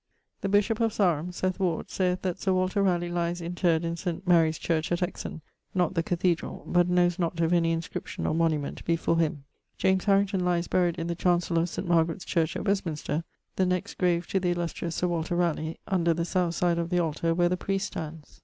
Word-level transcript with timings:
_> 0.37 0.41
The 0.41 0.49
bishop 0.49 0.79
of 0.79 0.93
Sarum 0.93 1.29
saieth 1.31 2.21
that 2.23 2.39
Sir 2.39 2.53
Walter 2.53 2.81
Raleigh 2.81 3.11
lyes 3.11 3.39
interred 3.39 3.85
in 3.85 3.95
St. 3.95 4.25
Marie's 4.27 4.57
church 4.57 4.91
at 4.91 5.01
Exon, 5.01 5.41
not 5.75 5.93
the 5.93 6.01
cathedral: 6.01 6.63
but 6.65 6.89
knowes 6.89 7.19
not 7.19 7.39
if 7.39 7.53
any 7.53 7.71
inscription 7.71 8.25
or 8.25 8.33
monument 8.33 8.83
be 8.83 8.95
for 8.95 9.19
him. 9.19 9.43
lyes 9.83 10.67
buried 10.67 10.97
in 10.97 11.05
the 11.05 11.15
chancell 11.15 11.59
of 11.59 11.69
St. 11.69 11.87
Margarite's 11.87 12.25
church 12.25 12.55
at 12.55 12.65
Westminster, 12.65 13.23
the 13.57 13.65
next 13.67 13.99
grave 13.99 14.25
to 14.29 14.39
the 14.39 14.49
illustrious 14.49 14.95
Sir 14.95 15.07
Walter 15.07 15.35
Raleigh, 15.35 15.77
under 15.87 16.15
the 16.15 16.25
south 16.25 16.55
side 16.55 16.79
of 16.79 16.89
the 16.89 16.97
altar 16.97 17.35
where 17.35 17.49
the 17.49 17.55
priest 17.55 17.85
stands. 17.85 18.39